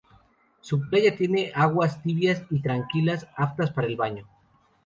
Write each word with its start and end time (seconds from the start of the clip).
Su 0.61 0.89
playa 0.89 1.15
tiene 1.15 1.51
aguas 1.53 2.01
tibias 2.01 2.41
y 2.49 2.59
tranquilas, 2.59 3.27
aptas 3.37 3.69
para 3.69 3.85
el 3.85 3.97
baño. 3.97 4.27